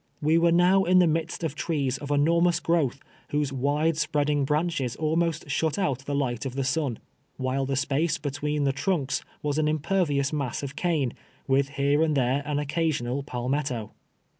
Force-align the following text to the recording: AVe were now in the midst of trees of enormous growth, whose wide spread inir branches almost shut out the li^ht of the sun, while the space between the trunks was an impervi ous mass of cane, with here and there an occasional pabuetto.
AVe 0.25 0.39
were 0.39 0.51
now 0.51 0.83
in 0.83 0.97
the 0.97 1.05
midst 1.05 1.43
of 1.43 1.53
trees 1.53 1.99
of 1.99 2.09
enormous 2.09 2.59
growth, 2.59 2.99
whose 3.29 3.53
wide 3.53 3.97
spread 3.97 4.29
inir 4.29 4.47
branches 4.47 4.95
almost 4.95 5.47
shut 5.47 5.77
out 5.77 5.99
the 6.07 6.15
li^ht 6.15 6.43
of 6.43 6.55
the 6.55 6.63
sun, 6.63 6.97
while 7.37 7.67
the 7.67 7.75
space 7.75 8.17
between 8.17 8.63
the 8.63 8.73
trunks 8.73 9.21
was 9.43 9.59
an 9.59 9.67
impervi 9.67 10.19
ous 10.19 10.33
mass 10.33 10.63
of 10.63 10.75
cane, 10.75 11.13
with 11.47 11.69
here 11.77 12.01
and 12.01 12.17
there 12.17 12.41
an 12.47 12.57
occasional 12.57 13.21
pabuetto. 13.21 13.91